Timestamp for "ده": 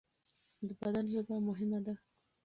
1.85-1.93